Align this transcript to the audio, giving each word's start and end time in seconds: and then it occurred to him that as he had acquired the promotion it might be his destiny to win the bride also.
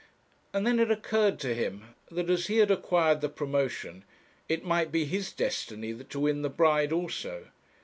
and 0.51 0.65
then 0.65 0.79
it 0.79 0.89
occurred 0.89 1.37
to 1.37 1.53
him 1.53 1.93
that 2.09 2.27
as 2.27 2.47
he 2.47 2.57
had 2.57 2.71
acquired 2.71 3.21
the 3.21 3.29
promotion 3.29 4.03
it 4.49 4.65
might 4.65 4.91
be 4.91 5.05
his 5.05 5.31
destiny 5.31 5.93
to 5.95 6.19
win 6.19 6.41
the 6.41 6.49
bride 6.49 6.91
also. 6.91 7.49